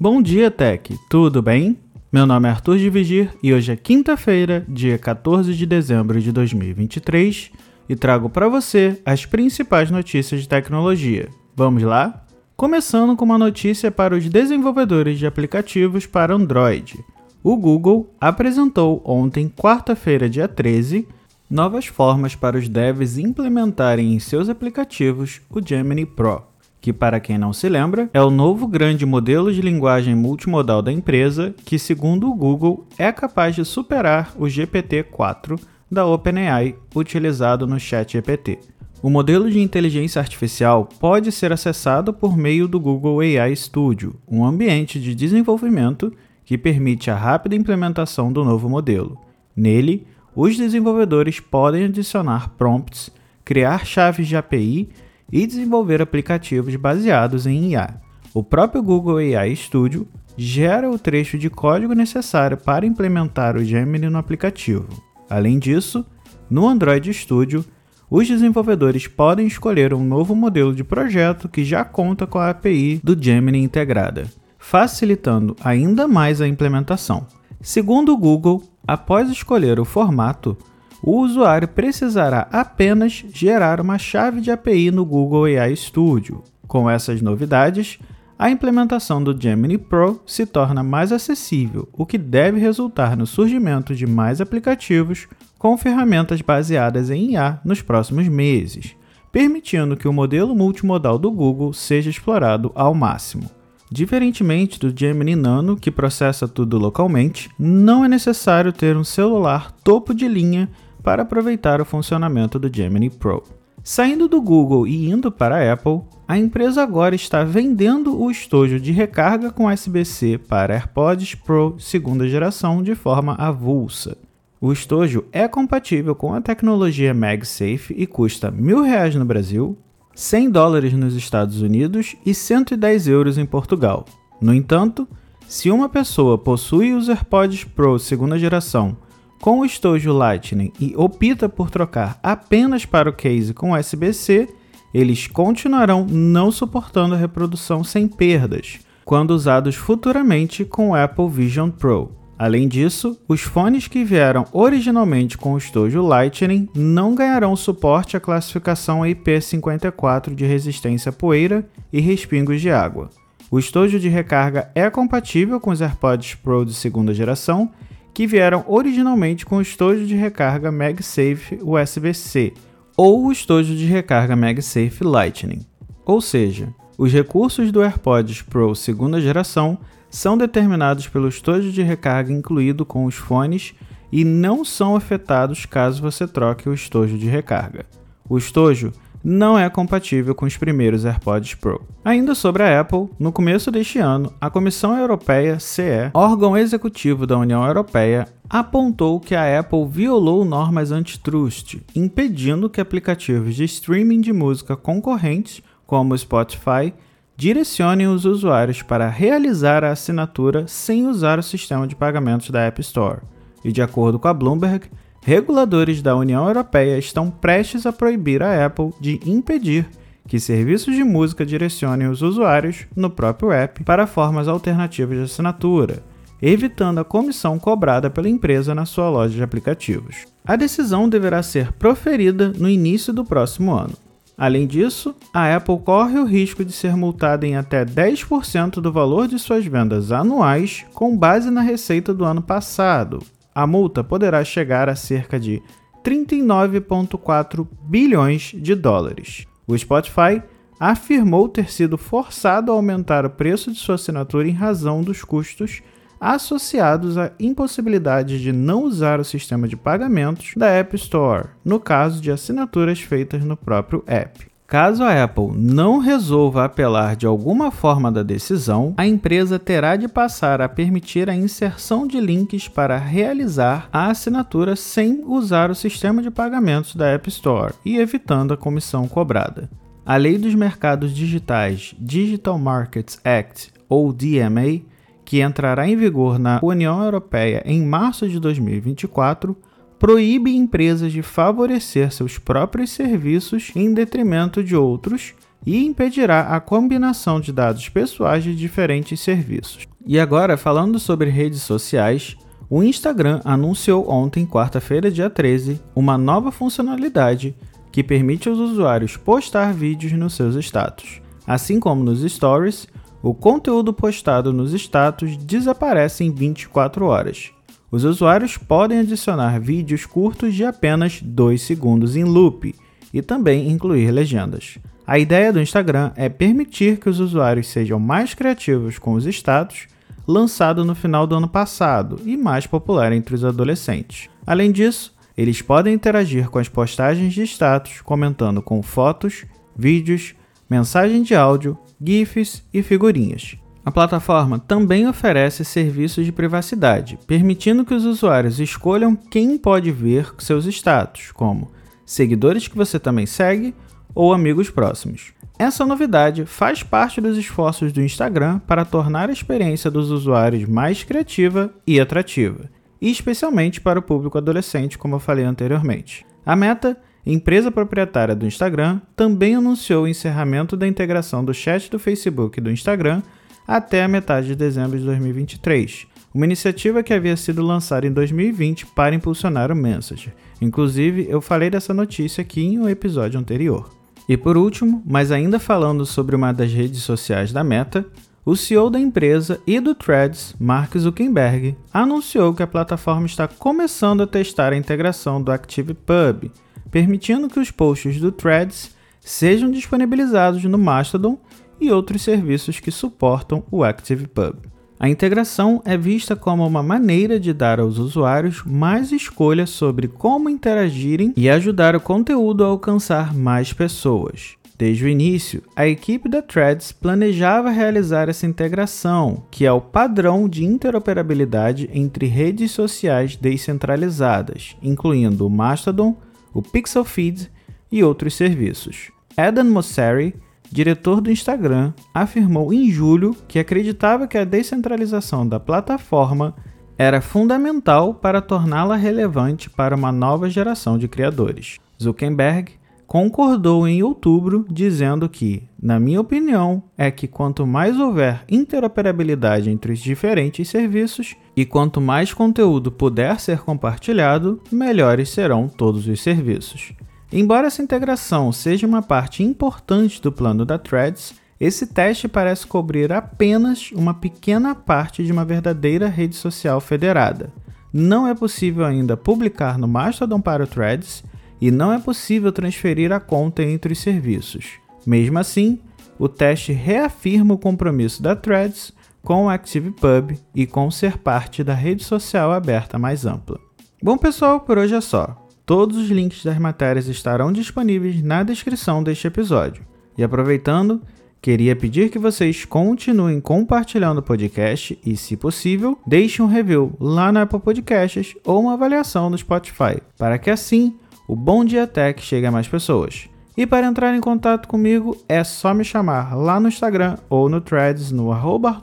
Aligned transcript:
Bom 0.00 0.22
dia, 0.22 0.48
Tech! 0.48 0.96
Tudo 1.10 1.42
bem? 1.42 1.76
Meu 2.12 2.24
nome 2.24 2.46
é 2.46 2.52
Arthur 2.52 2.78
de 2.78 2.88
Vigir 2.88 3.34
e 3.42 3.52
hoje 3.52 3.72
é 3.72 3.76
quinta-feira, 3.76 4.64
dia 4.68 4.96
14 4.96 5.52
de 5.52 5.66
dezembro 5.66 6.20
de 6.20 6.30
2023, 6.30 7.50
e 7.88 7.96
trago 7.96 8.30
para 8.30 8.48
você 8.48 9.02
as 9.04 9.26
principais 9.26 9.90
notícias 9.90 10.42
de 10.42 10.48
tecnologia. 10.48 11.28
Vamos 11.56 11.82
lá? 11.82 12.24
Começando 12.56 13.16
com 13.16 13.24
uma 13.24 13.36
notícia 13.36 13.90
para 13.90 14.14
os 14.14 14.28
desenvolvedores 14.28 15.18
de 15.18 15.26
aplicativos 15.26 16.06
para 16.06 16.32
Android. 16.32 17.04
O 17.42 17.56
Google 17.56 18.14
apresentou 18.20 19.02
ontem, 19.04 19.48
quarta-feira, 19.48 20.30
dia 20.30 20.46
13, 20.46 21.08
novas 21.50 21.86
formas 21.86 22.36
para 22.36 22.56
os 22.56 22.68
devs 22.68 23.18
implementarem 23.18 24.14
em 24.14 24.20
seus 24.20 24.48
aplicativos 24.48 25.40
o 25.50 25.60
Gemini 25.60 26.06
Pro 26.06 26.47
que, 26.80 26.92
para 26.92 27.20
quem 27.20 27.36
não 27.36 27.52
se 27.52 27.68
lembra, 27.68 28.08
é 28.12 28.22
o 28.22 28.30
novo 28.30 28.66
grande 28.66 29.04
modelo 29.04 29.52
de 29.52 29.60
linguagem 29.60 30.14
multimodal 30.14 30.80
da 30.80 30.92
empresa, 30.92 31.54
que, 31.64 31.78
segundo 31.78 32.30
o 32.30 32.34
Google, 32.34 32.86
é 32.96 33.10
capaz 33.10 33.54
de 33.54 33.64
superar 33.64 34.32
o 34.36 34.44
GPT-4 34.44 35.60
da 35.90 36.06
OpenAI 36.06 36.76
utilizado 36.94 37.66
no 37.66 37.80
ChatGPT. 37.80 38.58
O 39.00 39.08
modelo 39.08 39.50
de 39.50 39.60
inteligência 39.60 40.20
artificial 40.20 40.88
pode 40.98 41.30
ser 41.30 41.52
acessado 41.52 42.12
por 42.12 42.36
meio 42.36 42.66
do 42.66 42.80
Google 42.80 43.20
AI 43.20 43.54
Studio, 43.54 44.16
um 44.28 44.44
ambiente 44.44 45.00
de 45.00 45.14
desenvolvimento 45.14 46.12
que 46.44 46.58
permite 46.58 47.10
a 47.10 47.14
rápida 47.14 47.54
implementação 47.54 48.32
do 48.32 48.44
novo 48.44 48.68
modelo. 48.68 49.16
Nele, 49.54 50.06
os 50.34 50.56
desenvolvedores 50.56 51.40
podem 51.40 51.84
adicionar 51.84 52.50
prompts, 52.56 53.10
criar 53.44 53.86
chaves 53.86 54.26
de 54.26 54.36
API 54.36 54.88
e 55.30 55.46
desenvolver 55.46 56.00
aplicativos 56.00 56.74
baseados 56.76 57.46
em 57.46 57.72
IA. 57.72 58.00
O 58.34 58.42
próprio 58.42 58.82
Google 58.82 59.18
AI 59.18 59.54
Studio 59.54 60.06
gera 60.36 60.88
o 60.90 60.98
trecho 60.98 61.36
de 61.36 61.50
código 61.50 61.94
necessário 61.94 62.56
para 62.56 62.86
implementar 62.86 63.56
o 63.56 63.64
Gemini 63.64 64.08
no 64.08 64.18
aplicativo. 64.18 64.86
Além 65.28 65.58
disso, 65.58 66.06
no 66.48 66.66
Android 66.66 67.12
Studio, 67.12 67.64
os 68.10 68.26
desenvolvedores 68.26 69.06
podem 69.06 69.46
escolher 69.46 69.92
um 69.92 70.02
novo 70.02 70.34
modelo 70.34 70.74
de 70.74 70.82
projeto 70.82 71.48
que 71.48 71.64
já 71.64 71.84
conta 71.84 72.26
com 72.26 72.38
a 72.38 72.50
API 72.50 73.00
do 73.04 73.20
Gemini 73.20 73.58
integrada, 73.58 74.26
facilitando 74.58 75.54
ainda 75.62 76.08
mais 76.08 76.40
a 76.40 76.48
implementação. 76.48 77.26
Segundo 77.60 78.12
o 78.12 78.16
Google, 78.16 78.62
após 78.86 79.28
escolher 79.28 79.78
o 79.78 79.84
formato, 79.84 80.56
o 81.02 81.20
usuário 81.20 81.68
precisará 81.68 82.48
apenas 82.50 83.24
gerar 83.32 83.80
uma 83.80 83.98
chave 83.98 84.40
de 84.40 84.50
API 84.50 84.90
no 84.90 85.04
Google 85.04 85.44
AI 85.44 85.74
Studio. 85.76 86.42
Com 86.66 86.88
essas 86.88 87.22
novidades, 87.22 87.98
a 88.38 88.50
implementação 88.50 89.22
do 89.22 89.36
Gemini 89.38 89.78
Pro 89.78 90.20
se 90.26 90.46
torna 90.46 90.82
mais 90.82 91.10
acessível, 91.10 91.88
o 91.92 92.06
que 92.06 92.18
deve 92.18 92.60
resultar 92.60 93.16
no 93.16 93.26
surgimento 93.26 93.94
de 93.94 94.06
mais 94.06 94.40
aplicativos 94.40 95.26
com 95.58 95.76
ferramentas 95.76 96.40
baseadas 96.40 97.10
em 97.10 97.32
IA 97.32 97.60
nos 97.64 97.82
próximos 97.82 98.28
meses, 98.28 98.94
permitindo 99.32 99.96
que 99.96 100.06
o 100.06 100.12
modelo 100.12 100.54
multimodal 100.54 101.18
do 101.18 101.30
Google 101.30 101.72
seja 101.72 102.10
explorado 102.10 102.70
ao 102.74 102.94
máximo. 102.94 103.50
Diferentemente 103.90 104.78
do 104.78 104.92
Gemini 104.94 105.34
Nano, 105.34 105.76
que 105.76 105.90
processa 105.90 106.46
tudo 106.46 106.78
localmente, 106.78 107.50
não 107.58 108.04
é 108.04 108.08
necessário 108.08 108.72
ter 108.72 108.96
um 108.96 109.04
celular 109.04 109.72
topo 109.82 110.14
de 110.14 110.28
linha 110.28 110.68
para 111.08 111.22
aproveitar 111.22 111.80
o 111.80 111.86
funcionamento 111.86 112.58
do 112.58 112.70
Gemini 112.70 113.08
Pro. 113.08 113.42
Saindo 113.82 114.28
do 114.28 114.42
Google 114.42 114.86
e 114.86 115.08
indo 115.08 115.32
para 115.32 115.56
a 115.56 115.72
Apple, 115.72 116.02
a 116.28 116.36
empresa 116.36 116.82
agora 116.82 117.14
está 117.14 117.42
vendendo 117.44 118.20
o 118.20 118.30
estojo 118.30 118.78
de 118.78 118.92
recarga 118.92 119.50
com 119.50 119.72
USB-C 119.72 120.36
para 120.36 120.74
AirPods 120.74 121.34
Pro 121.34 121.76
segunda 121.78 122.28
geração 122.28 122.82
de 122.82 122.94
forma 122.94 123.32
avulsa. 123.36 124.18
O 124.60 124.70
estojo 124.70 125.24
é 125.32 125.48
compatível 125.48 126.14
com 126.14 126.34
a 126.34 126.42
tecnologia 126.42 127.14
MagSafe 127.14 127.94
e 127.96 128.06
custa 128.06 128.50
R$ 128.50 128.60
1.000 128.60 129.14
no 129.14 129.24
Brasil, 129.24 129.78
100 130.14 130.50
dólares 130.50 130.92
nos 130.92 131.14
Estados 131.14 131.62
Unidos 131.62 132.16
e 132.26 132.34
110 132.34 133.08
euros 133.08 133.38
em 133.38 133.46
Portugal. 133.46 134.04
No 134.42 134.52
entanto, 134.52 135.08
se 135.48 135.70
uma 135.70 135.88
pessoa 135.88 136.36
possui 136.36 136.92
os 136.92 137.08
AirPods 137.08 137.64
Pro 137.64 137.98
segunda 137.98 138.38
geração 138.38 138.94
com 139.40 139.60
o 139.60 139.64
estojo 139.64 140.12
Lightning 140.12 140.72
e 140.80 140.94
opta 140.96 141.48
por 141.48 141.70
trocar 141.70 142.18
apenas 142.22 142.84
para 142.84 143.10
o 143.10 143.12
case 143.12 143.54
com 143.54 143.72
USB-C, 143.72 144.48
eles 144.92 145.26
continuarão 145.26 146.04
não 146.04 146.50
suportando 146.50 147.14
a 147.14 147.18
reprodução 147.18 147.84
sem 147.84 148.08
perdas, 148.08 148.78
quando 149.04 149.30
usados 149.30 149.74
futuramente 149.74 150.64
com 150.64 150.90
o 150.90 150.94
Apple 150.94 151.28
Vision 151.28 151.70
Pro. 151.70 152.12
Além 152.38 152.68
disso, 152.68 153.18
os 153.26 153.40
fones 153.40 153.88
que 153.88 154.04
vieram 154.04 154.44
originalmente 154.52 155.36
com 155.36 155.54
o 155.54 155.58
estojo 155.58 156.00
Lightning 156.02 156.68
não 156.72 157.14
ganharão 157.14 157.56
suporte 157.56 158.16
à 158.16 158.20
classificação 158.20 159.00
IP54 159.00 160.34
de 160.34 160.46
resistência 160.46 161.10
à 161.10 161.12
poeira 161.12 161.68
e 161.92 162.00
respingos 162.00 162.60
de 162.60 162.70
água. 162.70 163.10
O 163.50 163.58
estojo 163.58 163.98
de 163.98 164.08
recarga 164.08 164.70
é 164.74 164.88
compatível 164.88 165.58
com 165.58 165.70
os 165.70 165.80
AirPods 165.80 166.36
Pro 166.36 166.64
de 166.64 166.74
segunda 166.74 167.12
geração 167.12 167.70
que 168.18 168.26
vieram 168.26 168.64
originalmente 168.66 169.46
com 169.46 169.58
o 169.58 169.62
estojo 169.62 170.04
de 170.04 170.16
recarga 170.16 170.72
MagSafe 170.72 171.60
USB-C 171.62 172.52
ou 172.96 173.26
o 173.26 173.30
estojo 173.30 173.76
de 173.76 173.84
recarga 173.84 174.34
MagSafe 174.34 175.04
Lightning. 175.04 175.64
Ou 176.04 176.20
seja, 176.20 176.74
os 176.98 177.12
recursos 177.12 177.70
do 177.70 177.80
AirPods 177.80 178.42
Pro 178.42 178.74
segunda 178.74 179.20
geração 179.20 179.78
são 180.10 180.36
determinados 180.36 181.06
pelo 181.06 181.28
estojo 181.28 181.70
de 181.70 181.80
recarga 181.80 182.32
incluído 182.32 182.84
com 182.84 183.04
os 183.04 183.14
fones 183.14 183.72
e 184.10 184.24
não 184.24 184.64
são 184.64 184.96
afetados 184.96 185.64
caso 185.64 186.02
você 186.02 186.26
troque 186.26 186.68
o 186.68 186.74
estojo 186.74 187.16
de 187.16 187.28
recarga. 187.28 187.86
O 188.28 188.36
estojo 188.36 188.92
não 189.22 189.58
é 189.58 189.68
compatível 189.68 190.34
com 190.34 190.46
os 190.46 190.56
primeiros 190.56 191.04
AirPods 191.04 191.54
Pro. 191.54 191.82
Ainda 192.04 192.34
sobre 192.34 192.62
a 192.62 192.80
Apple, 192.80 193.08
no 193.18 193.32
começo 193.32 193.70
deste 193.70 193.98
ano, 193.98 194.32
a 194.40 194.48
Comissão 194.48 194.96
Europeia 194.96 195.58
CE, 195.58 196.10
órgão 196.14 196.56
executivo 196.56 197.26
da 197.26 197.36
União 197.36 197.66
Europeia, 197.66 198.26
apontou 198.48 199.20
que 199.20 199.34
a 199.34 199.58
Apple 199.58 199.86
violou 199.86 200.44
normas 200.44 200.90
antitrust, 200.90 201.78
impedindo 201.94 202.70
que 202.70 202.80
aplicativos 202.80 203.54
de 203.54 203.64
streaming 203.64 204.20
de 204.20 204.32
música 204.32 204.76
concorrentes, 204.76 205.62
como 205.86 206.14
o 206.14 206.18
Spotify, 206.18 206.94
direcionem 207.36 208.08
os 208.08 208.24
usuários 208.24 208.82
para 208.82 209.08
realizar 209.08 209.84
a 209.84 209.92
assinatura 209.92 210.66
sem 210.66 211.06
usar 211.06 211.38
o 211.38 211.42
sistema 211.42 211.86
de 211.86 211.94
pagamentos 211.94 212.50
da 212.50 212.62
App 212.62 212.80
Store. 212.80 213.20
E 213.64 213.70
de 213.70 213.80
acordo 213.80 214.18
com 214.18 214.26
a 214.26 214.34
Bloomberg, 214.34 214.88
reguladores 215.28 216.00
da 216.00 216.16
União 216.16 216.48
Europeia 216.48 216.96
estão 216.96 217.30
prestes 217.30 217.84
a 217.84 217.92
proibir 217.92 218.42
a 218.42 218.64
Apple 218.64 218.94
de 218.98 219.20
impedir 219.26 219.86
que 220.26 220.40
serviços 220.40 220.96
de 220.96 221.04
música 221.04 221.44
direcionem 221.44 222.08
os 222.08 222.22
usuários 222.22 222.86
no 222.96 223.10
próprio 223.10 223.52
app 223.52 223.84
para 223.84 224.06
formas 224.06 224.48
alternativas 224.48 225.18
de 225.18 225.24
assinatura, 225.24 226.02
evitando 226.40 227.00
a 227.00 227.04
comissão 227.04 227.58
cobrada 227.58 228.08
pela 228.08 228.26
empresa 228.26 228.74
na 228.74 228.86
sua 228.86 229.10
loja 229.10 229.34
de 229.34 229.42
aplicativos. 229.42 230.24
A 230.46 230.56
decisão 230.56 231.06
deverá 231.06 231.42
ser 231.42 231.72
proferida 231.74 232.50
no 232.56 232.66
início 232.66 233.12
do 233.12 233.22
próximo 233.22 233.74
ano. 233.74 233.92
Além 234.34 234.66
disso, 234.66 235.14
a 235.34 235.54
Apple 235.54 235.78
corre 235.80 236.18
o 236.18 236.24
risco 236.24 236.64
de 236.64 236.72
ser 236.72 236.96
multada 236.96 237.46
em 237.46 237.54
até 237.54 237.84
10% 237.84 238.80
do 238.80 238.90
valor 238.90 239.28
de 239.28 239.38
suas 239.38 239.66
vendas 239.66 240.10
anuais 240.10 240.86
com 240.94 241.14
base 241.14 241.50
na 241.50 241.60
receita 241.60 242.14
do 242.14 242.24
ano 242.24 242.40
passado, 242.40 243.22
a 243.58 243.66
multa 243.66 244.04
poderá 244.04 244.44
chegar 244.44 244.88
a 244.88 244.94
cerca 244.94 245.36
de 245.36 245.60
39,4 246.04 247.66
bilhões 247.82 248.52
de 248.54 248.72
dólares. 248.72 249.48
O 249.66 249.76
Spotify 249.76 250.40
afirmou 250.78 251.48
ter 251.48 251.68
sido 251.68 251.98
forçado 251.98 252.70
a 252.70 252.74
aumentar 252.76 253.26
o 253.26 253.30
preço 253.30 253.72
de 253.72 253.78
sua 253.80 253.96
assinatura 253.96 254.46
em 254.46 254.52
razão 254.52 255.02
dos 255.02 255.24
custos 255.24 255.82
associados 256.20 257.18
à 257.18 257.32
impossibilidade 257.40 258.40
de 258.40 258.52
não 258.52 258.84
usar 258.84 259.18
o 259.18 259.24
sistema 259.24 259.66
de 259.66 259.76
pagamentos 259.76 260.52
da 260.56 260.68
App 260.68 260.94
Store, 260.94 261.48
no 261.64 261.80
caso 261.80 262.20
de 262.20 262.30
assinaturas 262.30 263.00
feitas 263.00 263.44
no 263.44 263.56
próprio 263.56 264.04
app. 264.06 264.46
Caso 264.68 265.02
a 265.02 265.24
Apple 265.24 265.52
não 265.56 265.96
resolva 265.98 266.62
apelar 266.62 267.16
de 267.16 267.24
alguma 267.24 267.70
forma 267.70 268.12
da 268.12 268.22
decisão, 268.22 268.92
a 268.98 269.06
empresa 269.06 269.58
terá 269.58 269.96
de 269.96 270.06
passar 270.06 270.60
a 270.60 270.68
permitir 270.68 271.30
a 271.30 271.34
inserção 271.34 272.06
de 272.06 272.20
links 272.20 272.68
para 272.68 272.98
realizar 272.98 273.88
a 273.90 274.10
assinatura 274.10 274.76
sem 274.76 275.24
usar 275.24 275.70
o 275.70 275.74
sistema 275.74 276.20
de 276.20 276.30
pagamentos 276.30 276.94
da 276.94 277.06
App 277.06 277.30
Store 277.30 277.72
e 277.82 277.96
evitando 277.96 278.52
a 278.52 278.58
comissão 278.58 279.08
cobrada. 279.08 279.70
A 280.04 280.18
Lei 280.18 280.36
dos 280.36 280.54
Mercados 280.54 281.14
Digitais 281.14 281.94
Digital 281.98 282.58
Markets 282.58 283.18
Act, 283.24 283.72
ou 283.88 284.12
DMA, 284.12 284.82
que 285.24 285.40
entrará 285.40 285.88
em 285.88 285.96
vigor 285.96 286.38
na 286.38 286.60
União 286.62 287.02
Europeia 287.02 287.62
em 287.64 287.86
março 287.86 288.28
de 288.28 288.38
2024, 288.38 289.56
proíbe 289.98 290.54
empresas 290.54 291.12
de 291.12 291.22
favorecer 291.22 292.12
seus 292.12 292.38
próprios 292.38 292.90
serviços 292.90 293.72
em 293.74 293.92
detrimento 293.92 294.62
de 294.62 294.76
outros, 294.76 295.34
e 295.66 295.84
impedirá 295.84 296.54
a 296.54 296.60
combinação 296.60 297.40
de 297.40 297.52
dados 297.52 297.88
pessoais 297.88 298.44
de 298.44 298.54
diferentes 298.54 299.20
serviços. 299.20 299.86
E 300.06 300.18
agora, 300.18 300.56
falando 300.56 300.98
sobre 300.98 301.28
redes 301.28 301.62
sociais, 301.62 302.36
o 302.70 302.82
Instagram 302.82 303.40
anunciou 303.44 304.10
ontem, 304.10 304.46
quarta-feira, 304.46 305.10
dia 305.10 305.28
13, 305.28 305.80
uma 305.94 306.16
nova 306.16 306.50
funcionalidade 306.50 307.54
que 307.90 308.02
permite 308.04 308.48
aos 308.48 308.58
usuários 308.58 309.16
postar 309.16 309.72
vídeos 309.72 310.12
nos 310.12 310.34
seus 310.34 310.54
status. 310.56 311.20
Assim 311.46 311.80
como 311.80 312.04
nos 312.04 312.20
stories, 312.20 312.86
o 313.22 313.34
conteúdo 313.34 313.92
postado 313.92 314.52
nos 314.52 314.72
status 314.72 315.36
desaparece 315.36 316.24
em 316.24 316.32
24 316.32 317.06
horas. 317.06 317.50
Os 317.90 318.04
usuários 318.04 318.58
podem 318.58 318.98
adicionar 318.98 319.58
vídeos 319.58 320.04
curtos 320.04 320.54
de 320.54 320.64
apenas 320.64 321.22
2 321.22 321.60
segundos 321.62 322.16
em 322.16 322.24
loop 322.24 322.74
e 323.12 323.22
também 323.22 323.70
incluir 323.70 324.10
legendas. 324.10 324.78
A 325.06 325.18
ideia 325.18 325.50
do 325.50 325.60
Instagram 325.60 326.12
é 326.14 326.28
permitir 326.28 326.98
que 326.98 327.08
os 327.08 327.18
usuários 327.18 327.68
sejam 327.68 327.98
mais 327.98 328.34
criativos 328.34 328.98
com 328.98 329.14
os 329.14 329.24
status, 329.24 329.86
lançado 330.26 330.84
no 330.84 330.94
final 330.94 331.26
do 331.26 331.34
ano 331.34 331.48
passado 331.48 332.20
e 332.26 332.36
mais 332.36 332.66
popular 332.66 333.10
entre 333.12 333.34
os 333.34 333.42
adolescentes. 333.42 334.28
Além 334.46 334.70
disso, 334.70 335.16
eles 335.34 335.62
podem 335.62 335.94
interagir 335.94 336.50
com 336.50 336.58
as 336.58 336.68
postagens 336.68 337.32
de 337.32 337.42
status, 337.44 338.02
comentando 338.02 338.60
com 338.60 338.82
fotos, 338.82 339.46
vídeos, 339.74 340.34
mensagem 340.68 341.22
de 341.22 341.34
áudio, 341.34 341.78
GIFs 342.04 342.62
e 342.74 342.82
figurinhas. 342.82 343.56
A 343.88 343.90
plataforma 343.90 344.58
também 344.58 345.08
oferece 345.08 345.64
serviços 345.64 346.26
de 346.26 346.30
privacidade, 346.30 347.18
permitindo 347.26 347.86
que 347.86 347.94
os 347.94 348.04
usuários 348.04 348.60
escolham 348.60 349.16
quem 349.16 349.56
pode 349.56 349.90
ver 349.90 350.30
seus 350.36 350.66
status, 350.66 351.32
como 351.32 351.70
seguidores 352.04 352.68
que 352.68 352.76
você 352.76 353.00
também 353.00 353.24
segue 353.24 353.74
ou 354.14 354.34
amigos 354.34 354.68
próximos. 354.68 355.32
Essa 355.58 355.86
novidade 355.86 356.44
faz 356.44 356.82
parte 356.82 357.18
dos 357.18 357.38
esforços 357.38 357.90
do 357.90 358.02
Instagram 358.02 358.58
para 358.58 358.84
tornar 358.84 359.30
a 359.30 359.32
experiência 359.32 359.90
dos 359.90 360.10
usuários 360.10 360.68
mais 360.68 361.02
criativa 361.02 361.72
e 361.86 361.98
atrativa 361.98 362.68
especialmente 363.00 363.80
para 363.80 364.00
o 364.00 364.02
público 364.02 364.38
adolescente, 364.38 364.98
como 364.98 365.14
eu 365.14 365.20
falei 365.20 365.44
anteriormente. 365.44 366.26
A 366.44 366.56
Meta, 366.56 366.96
empresa 367.24 367.70
proprietária 367.70 368.34
do 368.34 368.44
Instagram, 368.44 369.00
também 369.14 369.54
anunciou 369.54 370.02
o 370.02 370.08
encerramento 370.08 370.76
da 370.76 370.84
integração 370.86 371.44
do 371.44 371.54
chat 371.54 371.90
do 371.90 371.98
Facebook 371.98 372.58
e 372.58 372.62
do 372.62 372.72
Instagram 372.72 373.22
até 373.68 374.02
a 374.02 374.08
metade 374.08 374.46
de 374.46 374.56
dezembro 374.56 374.98
de 374.98 375.04
2023, 375.04 376.06
uma 376.34 376.46
iniciativa 376.46 377.02
que 377.02 377.12
havia 377.12 377.36
sido 377.36 377.60
lançada 377.60 378.06
em 378.06 378.12
2020 378.12 378.86
para 378.86 379.14
impulsionar 379.14 379.70
o 379.70 379.76
Messenger. 379.76 380.32
Inclusive, 380.58 381.26
eu 381.28 381.42
falei 381.42 381.68
dessa 381.68 381.92
notícia 381.92 382.40
aqui 382.40 382.62
em 382.64 382.78
um 382.78 382.88
episódio 382.88 383.38
anterior. 383.38 383.90
E 384.26 384.38
por 384.38 384.56
último, 384.56 385.02
mas 385.06 385.30
ainda 385.30 385.58
falando 385.58 386.06
sobre 386.06 386.34
uma 386.34 386.50
das 386.50 386.72
redes 386.72 387.02
sociais 387.02 387.52
da 387.52 387.62
Meta, 387.62 388.06
o 388.44 388.56
CEO 388.56 388.88
da 388.88 388.98
empresa 388.98 389.60
e 389.66 389.78
do 389.78 389.94
Threads, 389.94 390.54
Mark 390.58 390.96
Zuckerberg, 390.96 391.76
anunciou 391.92 392.54
que 392.54 392.62
a 392.62 392.66
plataforma 392.66 393.26
está 393.26 393.46
começando 393.46 394.22
a 394.22 394.26
testar 394.26 394.72
a 394.72 394.76
integração 394.76 395.42
do 395.42 395.52
ActivePub, 395.52 396.50
permitindo 396.90 397.48
que 397.48 397.60
os 397.60 397.70
posts 397.70 398.18
do 398.18 398.32
Threads 398.32 398.96
sejam 399.20 399.70
disponibilizados 399.70 400.64
no 400.64 400.78
Mastodon 400.78 401.38
e 401.80 401.90
outros 401.90 402.22
serviços 402.22 402.80
que 402.80 402.90
suportam 402.90 403.62
o 403.70 403.84
ActivePub. 403.84 404.56
A 405.00 405.08
integração 405.08 405.80
é 405.84 405.96
vista 405.96 406.34
como 406.34 406.66
uma 406.66 406.82
maneira 406.82 407.38
de 407.38 407.52
dar 407.52 407.78
aos 407.78 407.98
usuários 407.98 408.64
mais 408.64 409.12
escolha 409.12 409.64
sobre 409.64 410.08
como 410.08 410.50
interagirem 410.50 411.32
e 411.36 411.48
ajudar 411.48 411.94
o 411.94 412.00
conteúdo 412.00 412.64
a 412.64 412.66
alcançar 412.66 413.32
mais 413.32 413.72
pessoas. 413.72 414.58
Desde 414.76 415.04
o 415.04 415.08
início, 415.08 415.62
a 415.74 415.88
equipe 415.88 416.28
da 416.28 416.40
Threads 416.40 416.92
planejava 416.92 417.68
realizar 417.68 418.28
essa 418.28 418.46
integração, 418.46 419.42
que 419.50 419.66
é 419.66 419.72
o 419.72 419.80
padrão 419.80 420.48
de 420.48 420.64
interoperabilidade 420.64 421.90
entre 421.92 422.26
redes 422.26 422.70
sociais 422.70 423.34
descentralizadas, 423.34 424.76
incluindo 424.80 425.46
o 425.46 425.50
Mastodon, 425.50 426.16
o 426.54 426.62
Pixel 426.62 427.04
Feed 427.04 427.50
e 427.90 428.04
outros 428.04 428.34
serviços. 428.34 429.10
Adam 429.36 429.64
Mosseri, 429.64 430.34
diretor 430.70 431.20
do 431.20 431.30
Instagram, 431.30 431.92
afirmou 432.14 432.72
em 432.72 432.90
julho 432.90 433.34
que 433.46 433.58
acreditava 433.58 434.26
que 434.26 434.38
a 434.38 434.44
descentralização 434.44 435.46
da 435.46 435.58
plataforma 435.58 436.54
era 436.96 437.20
fundamental 437.20 438.12
para 438.12 438.42
torná-la 438.42 438.96
relevante 438.96 439.70
para 439.70 439.94
uma 439.94 440.10
nova 440.10 440.50
geração 440.50 440.98
de 440.98 441.06
criadores. 441.06 441.78
Zuckerberg 442.02 442.72
concordou 443.08 443.88
em 443.88 444.02
outubro, 444.02 444.66
dizendo 444.68 445.30
que, 445.30 445.62
na 445.82 445.98
minha 445.98 446.20
opinião, 446.20 446.82
é 446.96 447.10
que 447.10 447.26
quanto 447.26 447.66
mais 447.66 447.98
houver 447.98 448.44
interoperabilidade 448.50 449.70
entre 449.70 449.92
os 449.92 449.98
diferentes 449.98 450.68
serviços 450.68 451.34
e 451.56 451.64
quanto 451.64 452.02
mais 452.02 452.34
conteúdo 452.34 452.92
puder 452.92 453.40
ser 453.40 453.60
compartilhado, 453.60 454.60
melhores 454.70 455.30
serão 455.30 455.68
todos 455.68 456.06
os 456.06 456.20
serviços. 456.20 456.92
Embora 457.32 457.66
essa 457.66 457.82
integração 457.82 458.50
seja 458.52 458.86
uma 458.86 459.02
parte 459.02 459.42
importante 459.42 460.20
do 460.20 460.32
plano 460.32 460.64
da 460.64 460.78
Threads, 460.78 461.34
esse 461.60 461.86
teste 461.86 462.26
parece 462.26 462.66
cobrir 462.66 463.12
apenas 463.12 463.90
uma 463.92 464.14
pequena 464.14 464.74
parte 464.74 465.24
de 465.24 465.32
uma 465.32 465.44
verdadeira 465.44 466.08
rede 466.08 466.36
social 466.36 466.80
federada. 466.80 467.52
Não 467.92 468.26
é 468.26 468.34
possível 468.34 468.84
ainda 468.84 469.16
publicar 469.16 469.76
no 469.76 469.88
Mastodon 469.88 470.40
para 470.40 470.64
o 470.64 470.66
Threads 470.66 471.24
e 471.60 471.70
não 471.70 471.92
é 471.92 471.98
possível 471.98 472.52
transferir 472.52 473.12
a 473.12 473.20
conta 473.20 473.62
entre 473.62 473.92
os 473.92 473.98
serviços. 473.98 474.74
Mesmo 475.04 475.38
assim, 475.38 475.80
o 476.18 476.28
teste 476.28 476.72
reafirma 476.72 477.54
o 477.54 477.58
compromisso 477.58 478.22
da 478.22 478.36
Threads 478.36 478.92
com 479.22 479.46
o 479.46 479.48
ActivePub 479.48 480.38
e 480.54 480.66
com 480.66 480.90
ser 480.90 481.18
parte 481.18 481.62
da 481.64 481.74
rede 481.74 482.04
social 482.04 482.52
aberta 482.52 482.98
mais 482.98 483.26
ampla. 483.26 483.58
Bom, 484.02 484.16
pessoal, 484.16 484.60
por 484.60 484.78
hoje 484.78 484.94
é 484.94 485.00
só. 485.00 485.47
Todos 485.68 485.98
os 485.98 486.08
links 486.08 486.42
das 486.42 486.58
matérias 486.58 487.08
estarão 487.08 487.52
disponíveis 487.52 488.22
na 488.22 488.42
descrição 488.42 489.02
deste 489.02 489.26
episódio. 489.26 489.84
E 490.16 490.24
aproveitando, 490.24 491.02
queria 491.42 491.76
pedir 491.76 492.08
que 492.08 492.18
vocês 492.18 492.64
continuem 492.64 493.38
compartilhando 493.38 494.16
o 494.16 494.22
podcast 494.22 494.98
e, 495.04 495.14
se 495.14 495.36
possível, 495.36 495.98
deixem 496.06 496.42
um 496.42 496.48
review 496.48 496.96
lá 496.98 497.30
na 497.30 497.42
Apple 497.42 497.60
Podcasts 497.60 498.34
ou 498.46 498.62
uma 498.62 498.72
avaliação 498.72 499.28
no 499.28 499.36
Spotify, 499.36 500.00
para 500.16 500.38
que 500.38 500.48
assim 500.48 500.96
o 501.28 501.36
Bom 501.36 501.62
Dia 501.66 501.86
Tech 501.86 502.22
chega 502.22 502.48
a 502.48 502.50
mais 502.50 502.66
pessoas. 502.66 503.28
E 503.58 503.66
para 503.66 503.88
entrar 503.88 504.14
em 504.14 504.20
contato 504.20 504.68
comigo 504.68 505.16
é 505.28 505.42
só 505.42 505.74
me 505.74 505.82
chamar 505.82 506.32
lá 506.36 506.60
no 506.60 506.68
Instagram 506.68 507.16
ou 507.28 507.48
no 507.48 507.60
Threads 507.60 508.12
no 508.12 508.30
arroba 508.30 508.80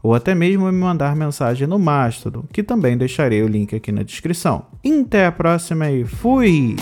ou 0.00 0.14
até 0.14 0.32
mesmo 0.32 0.66
me 0.66 0.78
mandar 0.78 1.16
mensagem 1.16 1.66
no 1.66 1.76
Mastodon, 1.76 2.44
que 2.52 2.62
também 2.62 2.96
deixarei 2.96 3.42
o 3.42 3.48
link 3.48 3.74
aqui 3.74 3.90
na 3.90 4.04
descrição. 4.04 4.66
Até 5.02 5.26
a 5.26 5.32
próxima 5.32 5.90
e 5.90 6.04
fui! 6.04 6.76